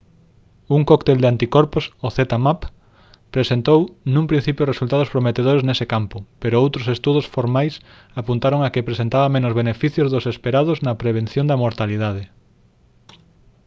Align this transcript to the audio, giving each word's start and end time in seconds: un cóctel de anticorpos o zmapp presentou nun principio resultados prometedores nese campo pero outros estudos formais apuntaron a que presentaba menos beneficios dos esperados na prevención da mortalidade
un 0.77 0.81
cóctel 0.89 1.17
de 1.21 1.27
anticorpos 1.33 1.85
o 2.05 2.07
zmapp 2.17 2.61
presentou 3.35 3.79
nun 4.13 4.25
principio 4.31 4.69
resultados 4.71 5.11
prometedores 5.13 5.65
nese 5.67 5.85
campo 5.93 6.17
pero 6.41 6.61
outros 6.65 6.91
estudos 6.95 7.25
formais 7.35 7.73
apuntaron 8.21 8.59
a 8.63 8.71
que 8.73 8.87
presentaba 8.89 9.33
menos 9.35 9.57
beneficios 9.61 10.07
dos 10.13 10.25
esperados 10.33 10.77
na 10.85 10.99
prevención 11.01 11.45
da 11.47 11.59
mortalidade 11.63 12.23